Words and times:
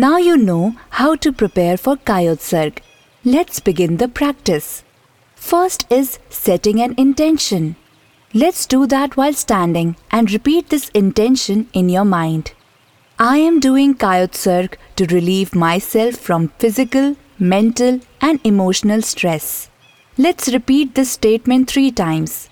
Now 0.00 0.16
you 0.16 0.36
know 0.36 0.76
how 0.90 1.16
to 1.16 1.32
prepare 1.32 1.76
for 1.76 1.96
Kayotsarg. 1.96 2.78
Let's 3.24 3.58
begin 3.58 3.96
the 3.96 4.06
practice. 4.06 4.84
First 5.34 5.86
is 5.90 6.20
setting 6.30 6.80
an 6.80 6.94
intention. 6.96 7.74
Let's 8.32 8.64
do 8.64 8.86
that 8.86 9.16
while 9.16 9.32
standing 9.32 9.96
and 10.12 10.30
repeat 10.30 10.68
this 10.68 10.88
intention 10.90 11.68
in 11.72 11.88
your 11.88 12.04
mind. 12.04 12.52
I 13.18 13.38
am 13.38 13.58
doing 13.58 13.96
Kayotsarg 13.96 14.76
to 14.94 15.06
relieve 15.06 15.56
myself 15.56 16.14
from 16.14 16.52
physical, 16.60 17.16
mental, 17.40 17.98
and 18.20 18.38
emotional 18.44 19.02
stress. 19.02 19.68
Let's 20.16 20.52
repeat 20.52 20.94
this 20.94 21.10
statement 21.10 21.68
three 21.68 21.90
times. 21.90 22.48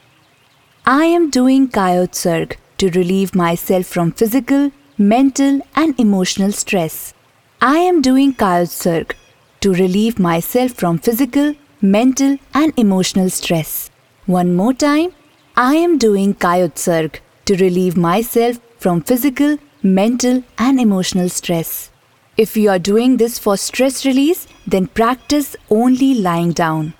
I 0.84 1.04
am 1.04 1.30
doing 1.30 1.68
Kayotsarg 1.68 2.56
to 2.78 2.90
relieve 2.90 3.36
myself 3.36 3.86
from 3.86 4.10
physical, 4.10 4.72
mental, 4.98 5.60
and 5.76 5.94
emotional 6.00 6.50
stress. 6.50 7.12
I 7.61 7.79
am 7.79 8.02
doing 8.02 8.34
Kayotsarg 8.34 9.12
to 9.60 9.73
relieve 9.73 10.19
myself 10.19 10.73
from 10.73 10.98
physical, 10.98 11.55
mental, 11.80 12.37
and 12.52 12.79
emotional 12.79 13.30
stress. 13.30 13.91
One 14.27 14.55
more 14.55 14.74
time. 14.74 15.12
I 15.56 15.77
am 15.77 15.96
doing 15.96 16.34
Kayotsarg 16.34 17.20
to 17.46 17.56
relieve 17.56 17.96
myself 17.96 18.59
from 18.79 19.01
physical, 19.01 19.56
mental, 19.82 20.45
and 20.59 20.79
emotional 20.79 21.30
stress. 21.30 21.91
If 22.37 22.59
you 22.59 22.69
are 22.69 22.79
doing 22.79 23.16
this 23.16 23.38
for 23.38 23.57
stress 23.57 24.04
release, 24.04 24.46
then 24.66 24.88
practice 24.88 25.57
only 25.70 26.12
lying 26.12 26.52
down. 26.52 26.93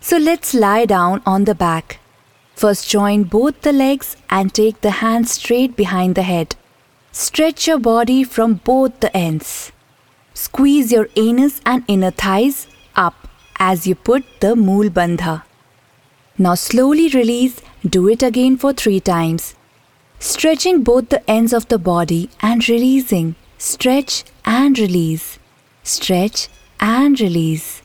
So 0.00 0.16
let's 0.16 0.54
lie 0.54 0.84
down 0.86 1.22
on 1.26 1.42
the 1.42 1.56
back. 1.56 1.98
First, 2.54 2.88
join 2.88 3.24
both 3.24 3.62
the 3.62 3.72
legs 3.72 4.16
and 4.30 4.54
take 4.54 4.80
the 4.80 5.02
hands 5.02 5.32
straight 5.32 5.74
behind 5.74 6.14
the 6.14 6.22
head. 6.22 6.54
Stretch 7.10 7.66
your 7.66 7.80
body 7.80 8.22
from 8.22 8.54
both 8.54 9.00
the 9.00 9.14
ends. 9.16 9.72
Squeeze 10.34 10.90
your 10.90 11.08
anus 11.14 11.60
and 11.64 11.84
inner 11.86 12.10
thighs 12.10 12.66
up 12.96 13.28
as 13.56 13.86
you 13.86 13.94
put 13.94 14.24
the 14.40 14.56
Mool 14.56 14.90
Bandha. 14.90 15.44
Now 16.36 16.56
slowly 16.56 17.08
release, 17.08 17.60
do 17.88 18.08
it 18.08 18.20
again 18.20 18.56
for 18.56 18.72
three 18.72 18.98
times. 18.98 19.54
Stretching 20.18 20.82
both 20.82 21.08
the 21.10 21.28
ends 21.30 21.52
of 21.52 21.68
the 21.68 21.78
body 21.78 22.30
and 22.40 22.68
releasing. 22.68 23.36
Stretch 23.58 24.24
and 24.44 24.76
release. 24.76 25.38
Stretch 25.84 26.48
and 26.80 27.20
release. 27.20 27.82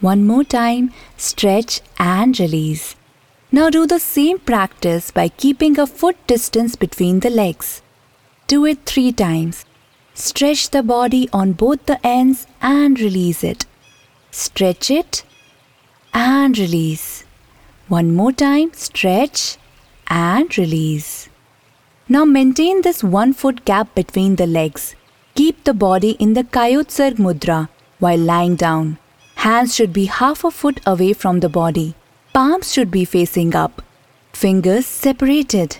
One 0.00 0.26
more 0.26 0.44
time, 0.44 0.92
stretch 1.18 1.82
and 1.98 2.38
release. 2.40 2.96
Now 3.52 3.68
do 3.68 3.86
the 3.86 3.98
same 3.98 4.38
practice 4.38 5.10
by 5.10 5.28
keeping 5.28 5.78
a 5.78 5.86
foot 5.86 6.16
distance 6.26 6.76
between 6.76 7.20
the 7.20 7.28
legs. 7.28 7.82
Do 8.46 8.64
it 8.64 8.86
three 8.86 9.12
times. 9.12 9.66
Stretch 10.20 10.68
the 10.68 10.82
body 10.82 11.30
on 11.32 11.52
both 11.52 11.86
the 11.86 11.98
ends 12.06 12.46
and 12.60 13.00
release 13.00 13.42
it. 13.42 13.64
Stretch 14.30 14.90
it 14.90 15.22
and 16.12 16.58
release. 16.58 17.24
One 17.88 18.12
more 18.14 18.30
time, 18.30 18.72
stretch 18.74 19.56
and 20.08 20.58
release. 20.58 21.30
Now 22.06 22.26
maintain 22.26 22.82
this 22.82 23.02
one 23.02 23.32
foot 23.32 23.64
gap 23.64 23.94
between 23.94 24.36
the 24.36 24.46
legs. 24.46 24.94
Keep 25.36 25.64
the 25.64 25.72
body 25.72 26.10
in 26.26 26.34
the 26.34 26.44
Kayotsarg 26.44 27.14
Mudra 27.14 27.70
while 27.98 28.18
lying 28.18 28.56
down. 28.56 28.98
Hands 29.36 29.74
should 29.74 29.94
be 29.94 30.04
half 30.04 30.44
a 30.44 30.50
foot 30.50 30.80
away 30.84 31.14
from 31.14 31.40
the 31.40 31.48
body. 31.48 31.94
Palms 32.34 32.74
should 32.74 32.90
be 32.90 33.06
facing 33.06 33.54
up. 33.54 33.80
Fingers 34.34 34.84
separated. 34.84 35.78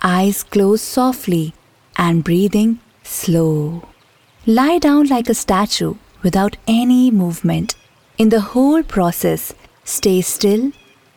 Eyes 0.00 0.44
closed 0.44 0.82
softly 0.82 1.52
and 1.98 2.24
breathing 2.24 2.80
slow. 3.06 3.82
Lie 4.46 4.78
down 4.78 5.06
like 5.06 5.28
a 5.28 5.34
statue 5.34 5.94
without 6.22 6.56
any 6.66 7.10
movement. 7.10 7.74
In 8.18 8.30
the 8.30 8.40
whole 8.40 8.82
process, 8.82 9.54
stay 9.84 10.20
still, 10.20 10.72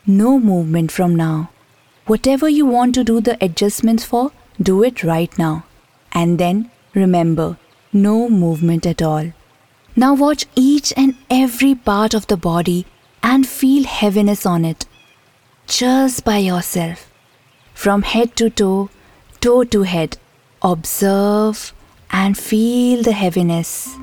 no 0.06 0.40
movement 0.40 0.92
from 0.92 1.16
now. 1.16 1.50
Whatever 2.06 2.50
you 2.50 2.66
want 2.66 2.96
to 2.96 3.04
do 3.04 3.22
the 3.22 3.38
adjustments 3.44 4.04
for, 4.04 4.32
do 4.62 4.84
it 4.84 5.04
right 5.04 5.38
now. 5.38 5.66
And 6.12 6.40
then 6.40 6.72
remember, 6.94 7.58
no 7.94 8.30
movement 8.30 8.86
at 8.86 9.02
all. 9.02 9.32
Now 9.96 10.14
watch 10.14 10.46
each 10.56 10.94
and 10.98 11.16
every 11.30 11.76
part 11.76 12.14
of 12.14 12.28
the 12.28 12.38
body 12.38 12.86
and 13.22 13.48
feel 13.48 13.84
heaviness 13.84 14.46
on 14.46 14.66
it. 14.66 14.86
Just 15.68 16.24
by 16.26 16.38
yourself. 16.38 17.12
From 17.74 18.02
head 18.02 18.36
to 18.38 18.50
toe, 18.50 18.90
toe 19.40 19.64
to 19.66 19.84
head. 19.84 20.18
Observe 20.62 21.74
and 22.12 22.38
feel 22.38 23.04
the 23.04 23.12
heaviness. 23.12 23.98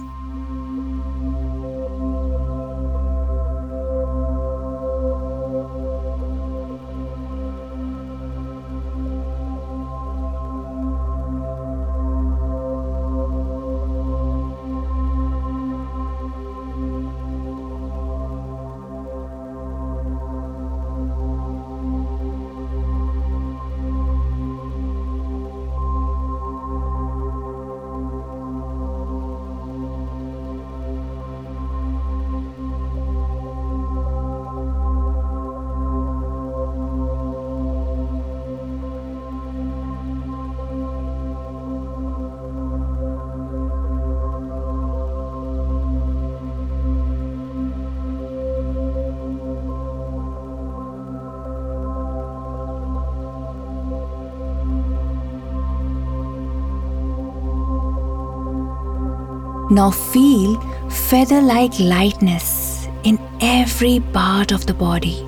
Now 59.76 59.90
feel 59.90 60.58
feather 60.88 61.42
like 61.42 61.78
lightness 61.78 62.88
in 63.04 63.18
every 63.42 64.00
part 64.00 64.50
of 64.50 64.64
the 64.64 64.72
body, 64.72 65.22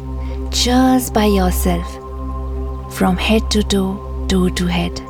just 0.49 1.13
by 1.13 1.27
yourself, 1.27 1.87
from 2.95 3.19
head 3.19 3.51
to 3.51 3.63
toe, 3.63 4.25
toe 4.27 4.49
to 4.49 4.67
head. 4.67 5.08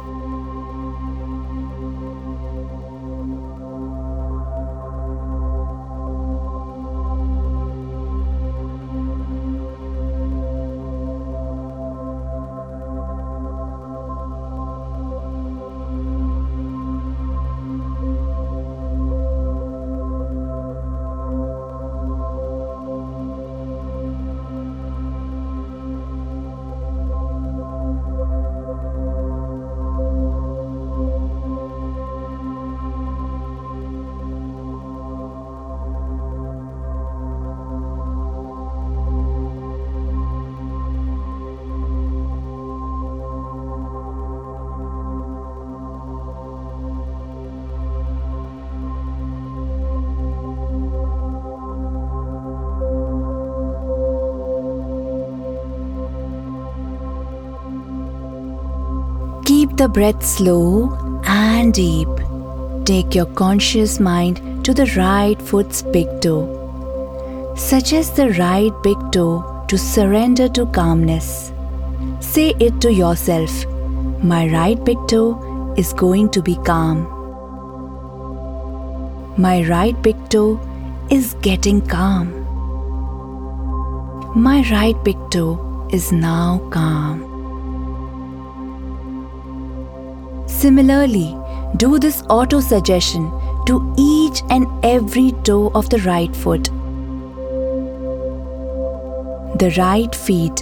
The 59.78 59.88
breath 59.88 60.24
slow 60.26 61.20
and 61.24 61.72
deep. 61.72 62.08
Take 62.84 63.14
your 63.14 63.26
conscious 63.26 64.00
mind 64.00 64.64
to 64.64 64.74
the 64.74 64.86
right 64.96 65.40
foot's 65.40 65.82
big 65.82 66.08
toe. 66.20 67.54
Suggest 67.56 68.16
the 68.16 68.30
right 68.30 68.72
big 68.82 68.96
toe 69.12 69.64
to 69.68 69.78
surrender 69.78 70.48
to 70.48 70.66
calmness. 70.66 71.52
Say 72.18 72.54
it 72.58 72.80
to 72.80 72.92
yourself 72.92 73.52
My 74.32 74.48
right 74.48 74.84
big 74.84 74.98
toe 75.06 75.74
is 75.76 75.92
going 75.92 76.30
to 76.30 76.42
be 76.42 76.56
calm. 76.70 77.06
My 79.36 79.62
right 79.68 80.02
big 80.02 80.28
toe 80.28 80.58
is 81.08 81.34
getting 81.34 81.80
calm. 81.86 82.34
My 84.34 84.68
right 84.72 85.00
big 85.04 85.18
toe 85.30 85.88
is 85.92 86.10
now 86.10 86.60
calm. 86.70 87.27
Similarly, 90.58 91.36
do 91.76 92.00
this 92.00 92.24
auto 92.28 92.58
suggestion 92.58 93.30
to 93.66 93.94
each 93.96 94.42
and 94.50 94.66
every 94.84 95.30
toe 95.44 95.70
of 95.72 95.88
the 95.88 95.98
right 95.98 96.34
foot, 96.34 96.64
the 99.62 99.72
right 99.78 100.12
feet, 100.12 100.56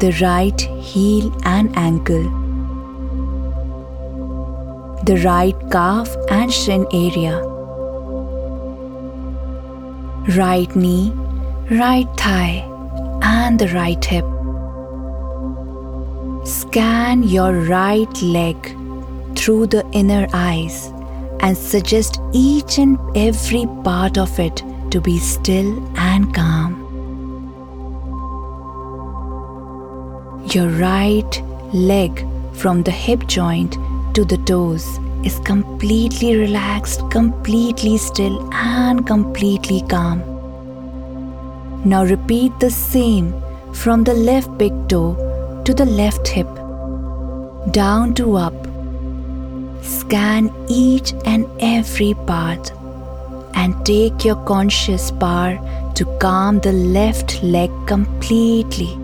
the 0.00 0.16
right 0.22 0.58
heel 0.92 1.30
and 1.44 1.76
ankle, 1.76 2.24
the 5.04 5.20
right 5.22 5.70
calf 5.70 6.16
and 6.30 6.50
shin 6.50 6.86
area, 6.90 7.38
right 10.38 10.74
knee, 10.74 11.10
right 11.70 12.08
thigh, 12.16 12.64
and 13.22 13.58
the 13.58 13.68
right 13.74 14.02
hip. 14.02 14.31
Scan 16.72 17.22
your 17.22 17.52
right 17.68 18.22
leg 18.22 18.56
through 19.36 19.66
the 19.66 19.86
inner 19.92 20.26
eyes 20.32 20.86
and 21.40 21.54
suggest 21.54 22.18
each 22.32 22.78
and 22.78 22.98
every 23.14 23.66
part 23.84 24.16
of 24.16 24.40
it 24.40 24.62
to 24.90 24.98
be 24.98 25.18
still 25.18 25.68
and 25.98 26.34
calm. 26.34 26.72
Your 30.54 30.70
right 30.70 31.42
leg 31.74 32.26
from 32.54 32.82
the 32.84 32.90
hip 32.90 33.26
joint 33.26 33.76
to 34.14 34.24
the 34.24 34.38
toes 34.38 34.98
is 35.22 35.38
completely 35.40 36.38
relaxed, 36.38 37.02
completely 37.10 37.98
still, 37.98 38.48
and 38.54 39.06
completely 39.06 39.82
calm. 39.90 40.20
Now 41.84 42.04
repeat 42.04 42.58
the 42.60 42.70
same 42.70 43.34
from 43.74 44.04
the 44.04 44.14
left 44.14 44.56
big 44.56 44.72
toe 44.88 45.12
to 45.66 45.74
the 45.74 45.84
left 45.84 46.26
hip, 46.26 46.48
down 47.70 48.14
to 48.14 48.36
up. 48.36 48.54
Scan 49.82 50.52
each 50.68 51.12
and 51.24 51.46
every 51.60 52.14
part 52.26 52.72
and 53.54 53.74
take 53.86 54.24
your 54.24 54.36
conscious 54.44 55.10
power 55.10 55.58
to 55.94 56.04
calm 56.18 56.58
the 56.60 56.72
left 56.72 57.42
leg 57.42 57.70
completely. 57.86 58.98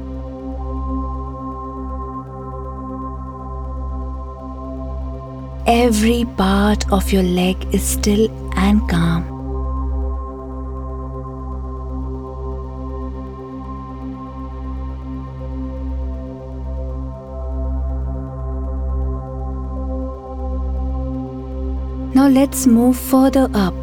Every 5.66 6.24
part 6.36 6.90
of 6.90 7.12
your 7.12 7.22
leg 7.22 7.56
is 7.74 7.82
still 7.82 8.28
and 8.56 8.88
calm. 8.88 9.37
Now 22.14 22.26
let's 22.26 22.66
move 22.66 22.98
further 22.98 23.48
up, 23.52 23.74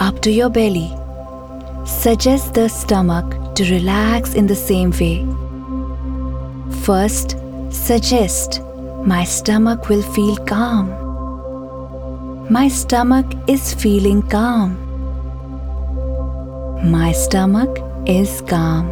up 0.00 0.20
to 0.22 0.32
your 0.32 0.50
belly. 0.50 0.90
Suggest 1.86 2.54
the 2.54 2.68
stomach 2.68 3.54
to 3.54 3.70
relax 3.70 4.34
in 4.34 4.48
the 4.48 4.56
same 4.56 4.90
way. 4.90 5.24
First, 6.82 7.36
suggest 7.70 8.60
my 9.04 9.22
stomach 9.22 9.88
will 9.88 10.02
feel 10.02 10.36
calm. 10.38 10.90
My 12.50 12.66
stomach 12.66 13.26
is 13.46 13.72
feeling 13.74 14.22
calm. 14.22 14.76
My 16.90 17.12
stomach 17.12 17.78
is 18.06 18.42
calm. 18.48 18.88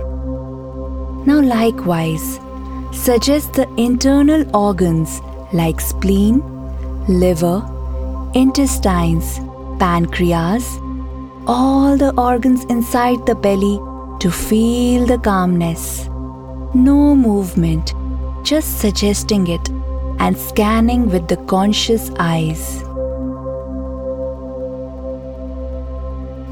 Now, 1.27 1.41
likewise, 1.41 2.39
suggest 2.93 3.55
the 3.55 3.69
internal 3.77 4.45
organs 4.56 5.21
like 5.53 5.81
spleen, 5.81 6.41
liver, 7.09 7.69
intestines, 8.34 9.38
pancreas, 9.78 10.78
all 11.46 11.96
the 11.96 12.12
organs 12.19 12.64
inside 12.64 13.25
the 13.26 13.34
belly 13.34 13.78
to 14.19 14.31
feel 14.31 15.06
the 15.06 15.19
calmness. 15.19 16.06
No 16.75 17.14
movement, 17.14 17.94
just 18.42 18.81
suggesting 18.81 19.46
it 19.46 19.69
and 20.19 20.36
scanning 20.36 21.08
with 21.08 21.28
the 21.28 21.36
conscious 21.46 22.10
eyes. 22.19 22.82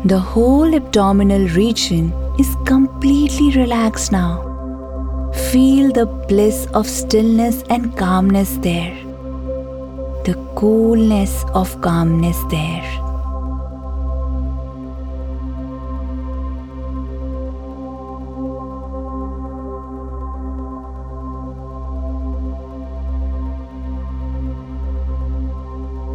The 0.05 0.21
whole 0.21 0.75
abdominal 0.75 1.49
region 1.49 2.13
is 2.39 2.57
completely 2.65 3.51
relaxed 3.57 4.13
now. 4.13 4.49
Feel 5.51 5.91
the 5.93 6.07
bliss 6.07 6.67
of 6.75 6.87
stillness 6.89 7.63
and 7.71 7.97
calmness 7.97 8.59
there 8.59 9.02
the 10.25 10.35
coolness 10.55 11.45
of 11.53 11.81
calmness 11.81 12.39
there. 12.45 12.83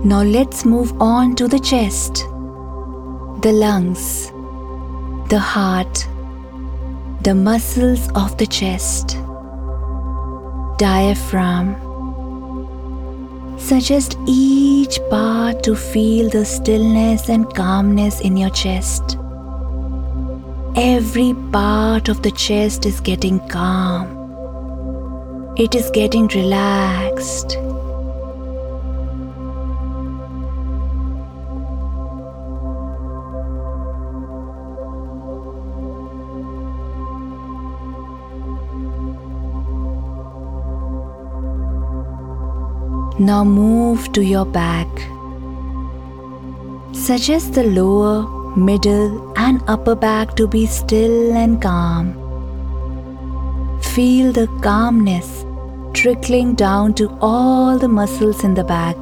Now 0.06 0.24
let's 0.24 0.64
move 0.64 1.02
on 1.02 1.36
to 1.36 1.50
the 1.50 1.60
chest, 1.60 2.24
the 3.42 3.52
lungs, 3.52 4.32
the 5.30 5.38
heart, 5.38 6.08
the 7.24 7.36
muscles 7.36 8.10
of 8.16 8.38
the 8.38 8.48
chest, 8.48 9.18
diaphragm 10.78 11.87
Suggest 13.68 14.18
each 14.26 14.98
part 15.10 15.62
to 15.64 15.76
feel 15.76 16.30
the 16.30 16.46
stillness 16.46 17.28
and 17.28 17.54
calmness 17.54 18.22
in 18.22 18.38
your 18.38 18.50
chest. 18.52 19.18
Every 20.78 21.34
part 21.52 22.08
of 22.08 22.24
the 22.24 22.32
chest 22.32 22.86
is 22.86 23.02
getting 23.02 23.46
calm. 23.50 24.08
It 25.58 25.76
is 25.76 25.92
getting 25.92 26.28
relaxed. 26.28 27.58
Now 43.20 43.44
move 43.44 44.14
to 44.14 44.24
your 44.24 44.46
back. 44.46 44.88
Suggest 46.94 47.54
the 47.54 47.64
lower, 47.64 48.28
middle, 48.56 49.34
and 49.36 49.60
upper 49.68 49.96
back 49.96 50.36
to 50.36 50.48
be 50.48 50.68
still 50.68 51.34
and 51.34 51.60
calm. 51.60 52.14
Feel 53.82 54.32
the 54.32 54.46
calmness 54.62 55.44
trickling 55.96 56.54
down 56.54 56.94
to 56.94 57.10
all 57.20 57.80
the 57.80 57.88
muscles 57.88 58.44
in 58.44 58.54
the 58.54 58.64
back. 58.64 58.98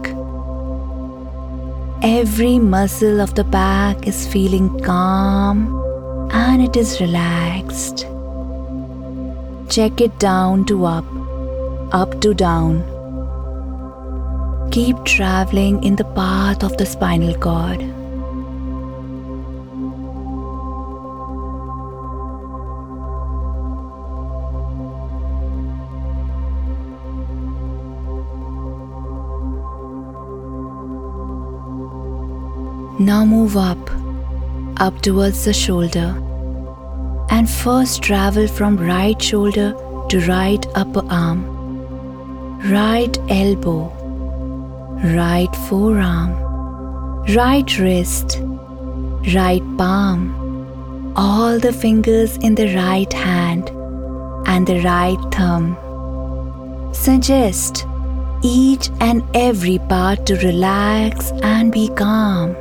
Every 2.02 2.58
muscle 2.58 3.20
of 3.20 3.36
the 3.36 3.44
back 3.44 4.08
is 4.08 4.26
feeling 4.26 4.80
calm 4.80 6.30
and 6.32 6.62
it 6.62 6.78
is 6.78 7.02
relaxed. 7.02 8.08
Check 9.68 10.00
it 10.00 10.18
down 10.20 10.64
to 10.68 10.86
up, 10.86 11.06
up 11.92 12.22
to 12.22 12.34
down 12.34 12.95
keep 14.76 15.02
traveling 15.06 15.82
in 15.86 15.96
the 15.96 16.04
path 16.04 16.62
of 16.62 16.76
the 16.76 16.86
spinal 16.86 17.34
cord. 17.36 17.80
Now 33.00 33.24
move 33.24 33.56
up, 33.56 33.80
up 34.82 35.02
towards 35.02 35.46
the 35.46 35.54
shoulder, 35.54 36.14
and 37.30 37.50
first 37.50 38.02
travel 38.02 38.46
from 38.46 38.76
right 38.76 39.22
shoulder 39.22 39.74
to 40.10 40.20
right 40.28 40.66
upper 40.76 41.06
arm, 41.10 41.46
right 42.70 43.18
elbow, 43.30 43.95
right 45.04 45.54
forearm, 45.68 46.32
right 47.36 47.78
wrist, 47.80 48.40
right 49.34 49.64
palm, 49.78 51.14
all 51.16 51.60
the 51.60 51.74
fingers 51.74 52.38
in 52.38 52.56
the 52.56 52.74
right 52.76 53.12
hand 53.12 53.70
and 54.48 54.68
the 54.68 54.82
right 54.82 55.20
thumb. 55.32 55.78
Suggest 56.94 57.86
each 58.42 58.90
and 59.00 59.24
every 59.34 59.80
part 59.80 60.26
to 60.28 60.36
relax 60.36 61.32
and 61.44 61.72
be 61.72 61.90
calm. 61.90 62.56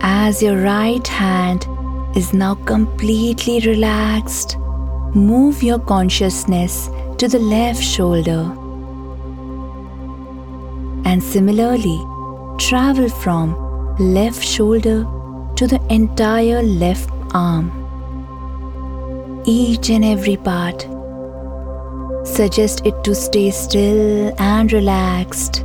As 0.00 0.42
your 0.42 0.58
right 0.58 1.06
hand 1.06 1.66
is 2.16 2.32
now 2.32 2.54
completely 2.54 3.60
relaxed, 3.60 4.56
move 5.14 5.62
your 5.62 5.78
consciousness 5.78 6.88
to 7.18 7.26
the 7.26 7.38
left 7.38 7.82
shoulder. 7.82 8.57
And 11.10 11.22
similarly, 11.22 11.98
travel 12.58 13.08
from 13.08 13.54
left 13.98 14.46
shoulder 14.46 15.06
to 15.56 15.66
the 15.66 15.80
entire 15.88 16.62
left 16.62 17.08
arm. 17.32 17.70
Each 19.46 19.88
and 19.88 20.04
every 20.04 20.36
part. 20.36 20.82
Suggest 22.26 22.84
it 22.84 23.02
to 23.04 23.14
stay 23.14 23.50
still 23.50 24.34
and 24.38 24.70
relaxed. 24.70 25.64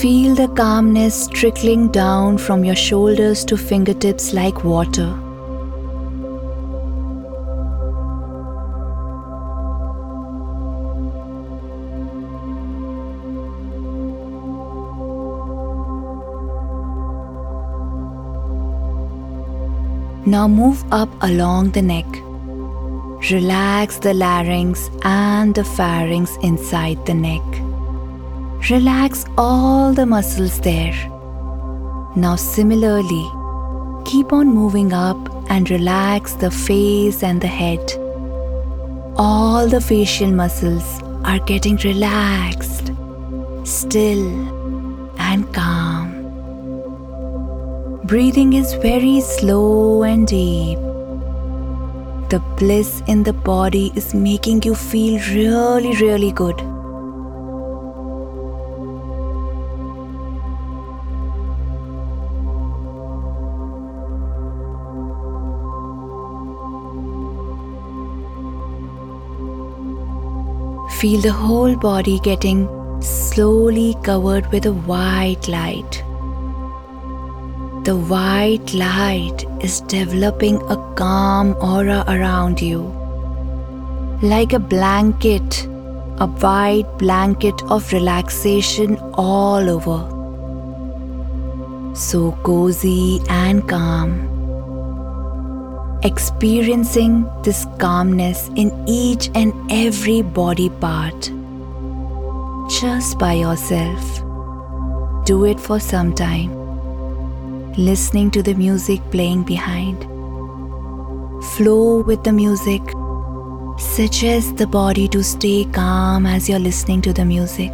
Feel 0.00 0.34
the 0.34 0.52
calmness 0.56 1.28
trickling 1.28 1.86
down 1.92 2.36
from 2.36 2.64
your 2.64 2.76
shoulders 2.76 3.44
to 3.44 3.56
fingertips 3.56 4.32
like 4.32 4.64
water. 4.64 5.27
Now 20.28 20.46
move 20.46 20.84
up 20.92 21.08
along 21.22 21.70
the 21.70 21.80
neck. 21.80 22.04
Relax 23.30 23.96
the 23.96 24.12
larynx 24.12 24.90
and 25.02 25.54
the 25.54 25.64
pharynx 25.64 26.36
inside 26.42 27.06
the 27.06 27.14
neck. 27.14 27.46
Relax 28.68 29.24
all 29.38 29.94
the 29.94 30.04
muscles 30.04 30.60
there. 30.60 30.92
Now, 32.14 32.36
similarly, 32.36 33.26
keep 34.04 34.34
on 34.34 34.48
moving 34.48 34.92
up 34.92 35.16
and 35.48 35.70
relax 35.70 36.34
the 36.34 36.50
face 36.50 37.22
and 37.22 37.40
the 37.40 37.54
head. 37.62 37.80
All 39.16 39.66
the 39.66 39.80
facial 39.80 40.30
muscles 40.30 41.02
are 41.24 41.38
getting 41.38 41.76
relaxed, 41.76 42.92
still, 43.64 44.28
and 45.18 45.50
calm. 45.54 45.87
Breathing 48.08 48.54
is 48.54 48.72
very 48.72 49.20
slow 49.20 50.02
and 50.02 50.26
deep. 50.26 50.78
The 52.30 52.42
bliss 52.56 53.02
in 53.06 53.22
the 53.22 53.34
body 53.34 53.92
is 53.96 54.14
making 54.14 54.62
you 54.62 54.74
feel 54.74 55.20
really, 55.34 55.94
really 55.96 56.32
good. 56.32 56.56
Feel 70.98 71.20
the 71.20 71.30
whole 71.30 71.76
body 71.76 72.18
getting 72.20 72.66
slowly 73.02 73.94
covered 74.02 74.50
with 74.50 74.64
a 74.64 74.72
white 74.72 75.46
light. 75.46 76.07
The 77.88 77.96
white 77.96 78.74
light 78.74 79.46
is 79.62 79.80
developing 79.80 80.56
a 80.68 80.76
calm 80.94 81.56
aura 81.58 82.04
around 82.06 82.60
you. 82.60 82.80
Like 84.20 84.52
a 84.52 84.58
blanket, 84.58 85.64
a 86.18 86.26
white 86.26 86.98
blanket 86.98 87.62
of 87.70 87.90
relaxation 87.90 88.98
all 89.14 89.70
over. 89.70 90.00
So 91.96 92.32
cozy 92.42 93.22
and 93.30 93.66
calm 93.66 94.12
experiencing 96.02 97.26
this 97.42 97.66
calmness 97.78 98.50
in 98.54 98.70
each 98.86 99.30
and 99.34 99.54
every 99.72 100.20
body 100.20 100.68
part. 100.68 101.32
Just 102.82 103.18
by 103.18 103.32
yourself. 103.32 104.22
Do 105.24 105.46
it 105.46 105.58
for 105.58 105.80
some 105.80 106.14
time, 106.14 106.57
listening 107.76 108.30
to 108.32 108.42
the 108.42 108.54
music 108.54 109.00
playing 109.10 109.44
behind. 109.44 110.02
Flow 111.56 112.02
with 112.02 112.24
the 112.24 112.32
music. 112.32 112.82
Suggest 113.78 114.56
the 114.56 114.66
body 114.66 115.08
to 115.08 115.22
stay 115.22 115.64
calm 115.66 116.26
as 116.26 116.48
you're 116.48 116.58
listening 116.58 117.02
to 117.02 117.12
the 117.12 117.24
music. 117.24 117.72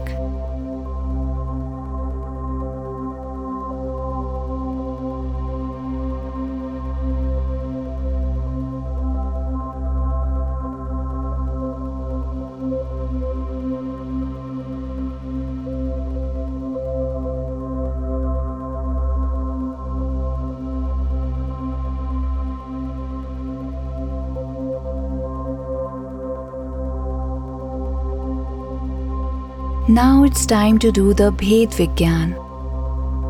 Now 29.94 30.24
it's 30.24 30.44
time 30.44 30.80
to 30.80 30.90
do 30.90 31.14
the 31.14 31.30
Bhed 31.30 31.72
Vigyan, 31.72 32.30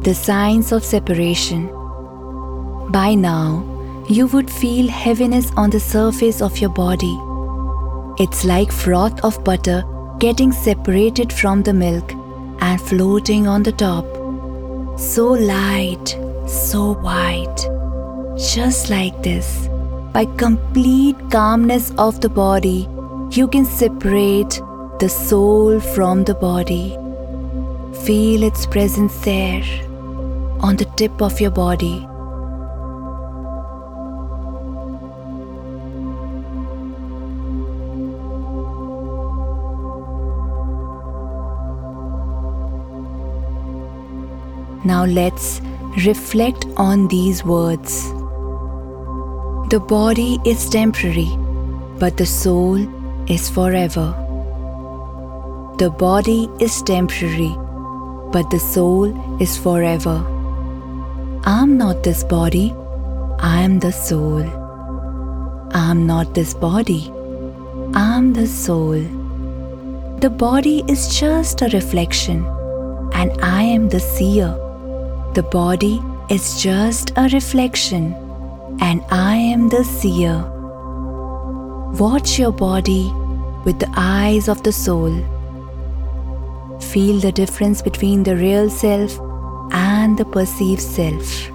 the 0.02 0.14
science 0.14 0.72
of 0.72 0.82
separation. 0.82 1.66
By 2.90 3.14
now, 3.14 3.62
you 4.08 4.26
would 4.28 4.50
feel 4.50 4.88
heaviness 4.88 5.52
on 5.58 5.68
the 5.68 5.78
surface 5.78 6.40
of 6.40 6.56
your 6.56 6.70
body. 6.70 7.18
It's 8.18 8.46
like 8.46 8.72
froth 8.72 9.22
of 9.22 9.44
butter 9.44 9.84
getting 10.18 10.52
separated 10.52 11.30
from 11.30 11.62
the 11.62 11.74
milk 11.74 12.14
and 12.60 12.80
floating 12.80 13.46
on 13.46 13.62
the 13.62 13.72
top. 13.72 14.06
So 14.98 15.32
light, 15.32 16.16
so 16.46 16.94
white. 16.94 17.68
Just 18.38 18.88
like 18.88 19.22
this, 19.22 19.68
by 20.14 20.24
complete 20.24 21.16
calmness 21.30 21.90
of 21.98 22.22
the 22.22 22.30
body, 22.30 22.88
you 23.32 23.48
can 23.48 23.66
separate 23.66 24.62
the 25.00 25.08
soul 25.08 25.80
from 25.80 26.22
the 26.22 26.34
body. 26.34 26.96
Feel 28.04 28.44
its 28.44 28.64
presence 28.64 29.16
there 29.24 29.64
on 30.60 30.76
the 30.76 30.84
tip 30.96 31.20
of 31.20 31.40
your 31.40 31.50
body. 31.50 32.06
Now 44.84 45.06
let's 45.06 45.60
reflect 46.06 46.66
on 46.76 47.08
these 47.08 47.44
words. 47.44 48.10
The 49.70 49.80
body 49.80 50.38
is 50.44 50.68
temporary, 50.70 51.36
but 51.98 52.16
the 52.16 52.26
soul 52.26 52.78
is 53.28 53.50
forever. 53.50 54.23
The 55.76 55.90
body 55.90 56.48
is 56.60 56.82
temporary, 56.82 57.52
but 58.30 58.48
the 58.50 58.60
soul 58.60 59.40
is 59.42 59.58
forever. 59.58 60.24
I'm 61.44 61.76
not 61.76 62.04
this 62.04 62.22
body, 62.22 62.72
I 63.40 63.62
am 63.62 63.80
the 63.80 63.90
soul. 63.90 64.44
I'm 65.72 66.06
not 66.06 66.32
this 66.32 66.54
body, 66.54 67.10
I'm 67.92 68.32
the 68.34 68.46
soul. 68.46 69.02
The 70.20 70.30
body 70.30 70.84
is 70.86 71.18
just 71.18 71.60
a 71.60 71.68
reflection, 71.70 72.46
and 73.12 73.32
I 73.42 73.62
am 73.64 73.88
the 73.88 73.98
seer. 73.98 74.54
The 75.34 75.42
body 75.42 76.00
is 76.30 76.62
just 76.62 77.10
a 77.16 77.28
reflection, 77.32 78.14
and 78.80 79.02
I 79.10 79.34
am 79.34 79.68
the 79.70 79.82
seer. 79.82 80.38
Watch 81.98 82.38
your 82.38 82.52
body 82.52 83.12
with 83.64 83.80
the 83.80 83.92
eyes 83.96 84.48
of 84.48 84.62
the 84.62 84.70
soul 84.72 85.33
feel 86.94 87.18
the 87.18 87.32
difference 87.32 87.82
between 87.82 88.22
the 88.22 88.36
real 88.36 88.70
self 88.70 89.18
and 89.72 90.16
the 90.16 90.24
perceived 90.24 90.80
self. 90.80 91.53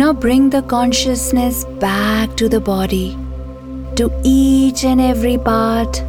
Now 0.00 0.14
bring 0.14 0.48
the 0.48 0.62
consciousness 0.62 1.66
back 1.78 2.34
to 2.36 2.48
the 2.48 2.58
body, 2.58 3.18
to 3.96 4.10
each 4.24 4.82
and 4.82 4.98
every 4.98 5.36
part, 5.36 6.02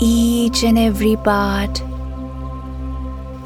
each 0.00 0.64
and 0.64 0.78
every 0.78 1.16
part. 1.16 1.80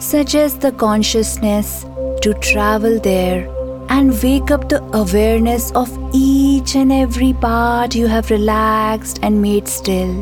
Suggest 0.01 0.61
the 0.61 0.73
consciousness 0.73 1.87
to 2.23 2.35
travel 2.41 2.99
there 2.99 3.47
and 3.89 4.21
wake 4.25 4.51
up 4.51 4.69
the 4.69 4.83
awareness 4.93 5.71
of 5.71 5.97
each 6.13 6.75
and 6.75 6.91
every 6.91 7.33
part 7.33 7.95
you 7.95 8.09
have 8.09 8.29
relaxed 8.29 9.21
and 9.23 9.41
made 9.41 9.69
still. 9.69 10.13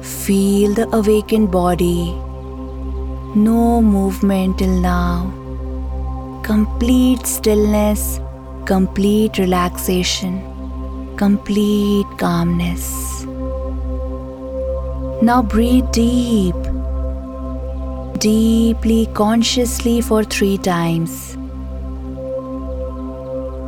Feel 0.00 0.72
the 0.72 0.88
awakened 0.96 1.52
body. 1.52 2.12
No 3.34 3.82
movement 3.82 4.56
till 4.56 4.80
now. 4.80 5.43
Complete 6.44 7.26
stillness, 7.26 8.20
complete 8.66 9.38
relaxation, 9.38 10.42
complete 11.16 12.06
calmness. 12.18 13.24
Now 15.22 15.40
breathe 15.40 15.90
deep, 15.90 16.54
deeply, 18.18 19.06
consciously 19.14 20.02
for 20.02 20.22
three 20.22 20.58
times. 20.58 21.34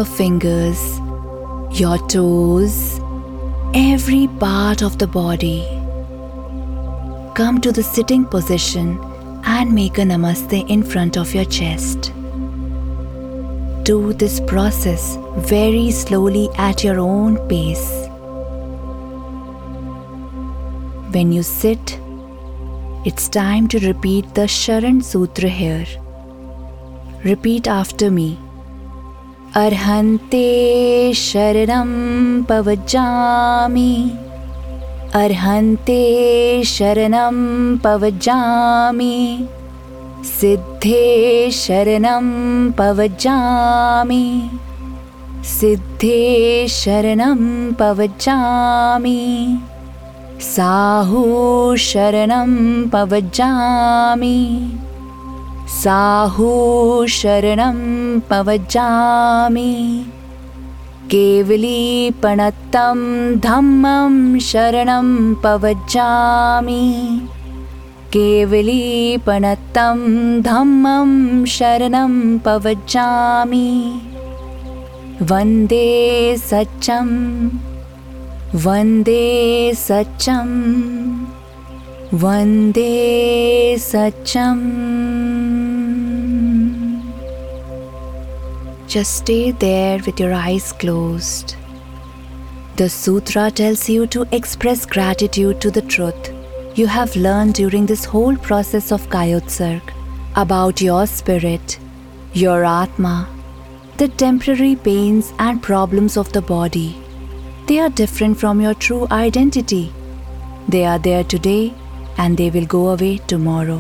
your 0.02 0.16
fingers, 0.16 0.98
your 1.78 1.96
toes, 2.08 2.98
every 3.72 4.26
part 4.40 4.82
of 4.82 4.98
the 4.98 5.06
body. 5.06 5.64
Come 7.36 7.60
to 7.60 7.70
the 7.70 7.84
sitting 7.84 8.24
position 8.24 8.98
and 9.44 9.72
make 9.72 9.98
a 9.98 10.06
namaste 10.12 10.68
in 10.68 10.82
front 10.82 11.16
of 11.16 11.32
your 11.36 11.44
chest. 11.44 12.12
Do 13.84 14.12
this 14.12 14.40
process 14.40 15.16
very 15.52 15.92
slowly 15.92 16.48
at 16.58 16.82
your 16.82 16.98
own 16.98 17.36
pace. 17.48 17.88
When 21.14 21.30
you 21.30 21.44
sit, 21.44 21.98
it's 23.04 23.28
time 23.28 23.68
to 23.68 23.86
repeat 23.86 24.34
the 24.34 24.48
Sharan 24.60 25.04
Sutra 25.04 25.48
here. 25.48 25.86
Repeat 27.24 27.68
after 27.68 28.10
me. 28.10 28.38
अर्हन्ते 29.60 31.12
शरणं 31.14 31.88
पवजामि 32.48 33.90
अर्हन्ते 35.14 35.96
शरणं 36.66 37.36
पवजामि 37.84 39.16
सिद्धे 40.28 41.50
शरणं 41.52 42.30
पवजामि 42.78 44.24
सिद्धे 45.48 46.22
शरणं 46.76 47.72
पवजामि 47.80 49.20
साहू 50.54 51.26
शरणं 51.88 52.54
पवजामि 52.92 54.38
साहू 55.80 56.48
शरणं 57.08 57.78
पवजामि 58.30 59.72
केवलीपणत्तं 61.10 62.98
धम्मं 63.44 64.38
शरणं 64.48 65.08
पवजामि 65.44 66.82
केवलीपणत्तं 68.14 69.98
धम्मं 70.44 71.44
शरणं 71.56 72.36
पवजामि 72.44 73.68
वन्दे 75.30 75.88
सच्चं 76.50 77.08
वन्दे 78.64 79.72
सच्चं 79.86 80.48
वन्दे 82.22 82.88
सच्चम् 83.80 84.60
Just 88.92 89.16
stay 89.16 89.52
there 89.52 90.00
with 90.04 90.20
your 90.20 90.34
eyes 90.34 90.70
closed. 90.70 91.56
The 92.76 92.90
sutra 92.90 93.50
tells 93.50 93.88
you 93.88 94.06
to 94.08 94.26
express 94.32 94.84
gratitude 94.84 95.62
to 95.62 95.70
the 95.70 95.80
truth 95.80 96.28
you 96.74 96.86
have 96.86 97.16
learned 97.16 97.54
during 97.54 97.86
this 97.86 98.04
whole 98.04 98.36
process 98.36 98.92
of 98.92 99.08
Kayotsarg 99.08 99.80
about 100.36 100.82
your 100.82 101.06
spirit, 101.06 101.78
your 102.34 102.66
Atma, 102.66 103.14
the 103.96 104.08
temporary 104.08 104.76
pains 104.76 105.32
and 105.38 105.62
problems 105.62 106.18
of 106.18 106.30
the 106.34 106.42
body. 106.42 106.94
They 107.68 107.78
are 107.78 107.88
different 107.88 108.38
from 108.38 108.60
your 108.60 108.74
true 108.74 109.06
identity. 109.10 109.90
They 110.68 110.84
are 110.84 110.98
there 110.98 111.24
today 111.24 111.72
and 112.18 112.36
they 112.36 112.50
will 112.50 112.66
go 112.66 112.90
away 112.90 113.16
tomorrow. 113.26 113.78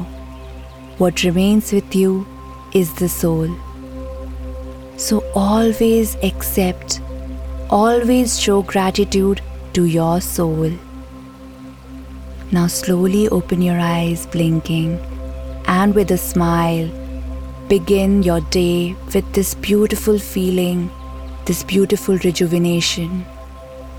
What 0.96 1.22
remains 1.22 1.70
with 1.70 1.94
you 1.94 2.26
is 2.72 2.94
the 2.94 3.10
soul. 3.10 3.54
So 5.02 5.24
always 5.34 6.14
accept, 6.22 7.00
always 7.70 8.38
show 8.38 8.62
gratitude 8.62 9.40
to 9.72 9.86
your 9.86 10.20
soul. 10.20 10.70
Now 12.52 12.68
slowly 12.68 13.28
open 13.28 13.62
your 13.62 13.80
eyes, 13.80 14.26
blinking, 14.26 15.00
and 15.66 15.92
with 15.92 16.12
a 16.12 16.18
smile, 16.18 16.88
begin 17.66 18.22
your 18.22 18.42
day 18.42 18.94
with 19.12 19.32
this 19.32 19.56
beautiful 19.56 20.20
feeling, 20.20 20.88
this 21.46 21.64
beautiful 21.64 22.18
rejuvenation. 22.18 23.26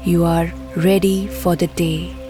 You 0.06 0.24
are 0.24 0.54
ready 0.78 1.28
for 1.28 1.58
the 1.58 1.68
day. 1.68 2.23